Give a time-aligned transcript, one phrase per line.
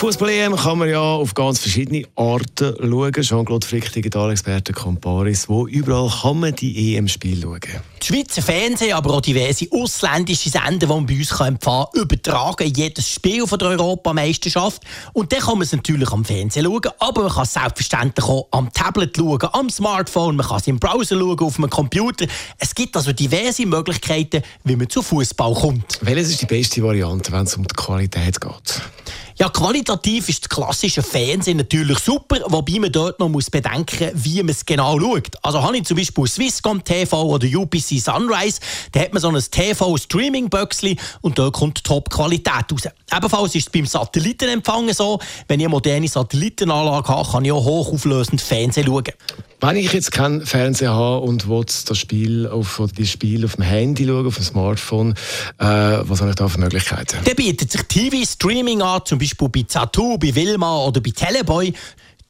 [0.00, 3.12] Fußball-EM kann man ja auf ganz verschiedene Arten schauen.
[3.12, 5.46] Jean-Claude Frick, Digitalexperte Comparis.
[5.46, 7.60] Wo überall kann man die EM-Spiele schauen?
[8.00, 12.72] Die Schweizer Fernsehen, aber auch diverse ausländische Sender, die man bei uns empfangen können, übertragen
[12.74, 14.82] jedes Spiel von der Europameisterschaft.
[15.12, 18.48] Und dann kann man es natürlich am Fernsehen schauen, aber man kann es selbstverständlich auch
[18.52, 22.24] am Tablet schauen, am Smartphone, man kann es im Browser schauen, auf einem Computer.
[22.58, 25.98] Es gibt also diverse Möglichkeiten, wie man zu Fußball kommt.
[26.00, 28.80] Welches ist die beste Variante, wenn es um die Qualität geht?
[29.40, 34.42] Ja, qualitativ ist das klassische Fernsehen natürlich super, wobei man dort noch muss bedenken wie
[34.42, 35.30] man es genau schaut.
[35.40, 38.60] Also habe ich zum Beispiel Swisscom TV oder UPC Sunrise,
[38.92, 42.82] da hat man so ein TV-Streaming-Böxli und dort kommt Top-Qualität raus.
[43.16, 45.18] Ebenfalls ist es beim Satellitenempfang so,
[45.48, 49.04] wenn ich eine moderne Satellitenanlage habe, kann ich auch hochauflösend Fernsehen schauen.
[49.62, 53.64] Wenn ich jetzt keinen Fernseher habe und will das Spiel auf, die Spiel auf dem
[53.64, 55.14] Handy schauen, auf dem Smartphone,
[55.58, 57.18] äh, was habe ich da für Möglichkeiten?
[57.24, 61.72] Dann bietet sich TV-Streaming an, zum Beispiel bei Zatu, bei Wilma oder bei Teleboy.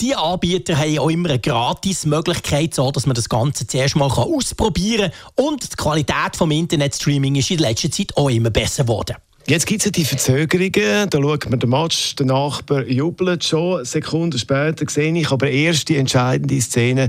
[0.00, 5.10] Die Anbieter haben auch immer eine Gratis-Möglichkeit, so dass man das Ganze zuerst mal ausprobieren
[5.10, 5.44] kann.
[5.46, 9.16] Und die Qualität des Internetstreaming ist in letzter Zeit auch immer besser geworden.
[9.46, 11.10] Jetzt gibt es die Verzögerungen.
[11.10, 13.84] Da schaut man den Match, der Nachbar jubelt schon.
[13.84, 17.08] Sekunden später sehe ich aber erst die entscheidende Szene.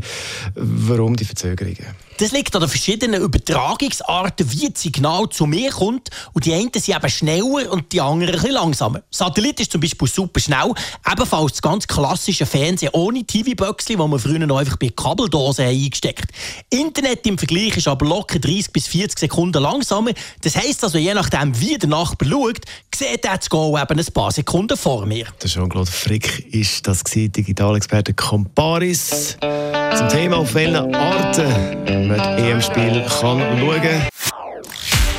[0.56, 1.86] Warum die Verzögerungen?
[2.22, 6.10] Das liegt an den verschiedenen Übertragungsarten, wie das Signal zu mir kommt.
[6.34, 9.02] Und die einen sind eben schneller und die anderen ein langsamer.
[9.10, 10.72] Satellit ist zum Beispiel super schnell.
[11.12, 16.26] Ebenfalls das ganz klassische Fernsehen ohne TV-Böckchen, das man früher noch einfach bei Kabeldosen eingesteckt
[16.70, 20.12] Internet im Vergleich ist aber locker 30 bis 40 Sekunden langsamer.
[20.42, 22.62] Das heisst also, je nachdem, wie der Nachbar schaut,
[22.96, 25.26] sieht er das Goal eben ein paar Sekunden vor mir.
[25.42, 29.38] Der Jean-Claude Frick ist das Digitalexperte Comparis.
[29.40, 33.42] Zum Thema, auf welchen Arten man das EM-Spiel schauen.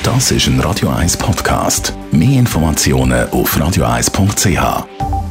[0.03, 1.95] Das ist ein Radio 1 Podcast.
[2.11, 5.22] Mehr Informationen auf radio1.ch.